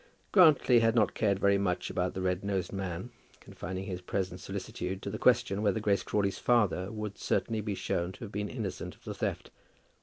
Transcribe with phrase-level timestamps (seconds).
[0.31, 4.99] Grantly had not cared very much about the red nosed man, confining his present solicitude
[5.03, 8.95] to the question whether Grace Crawley's father would certainly be shown to have been innocent
[8.95, 9.51] of the theft.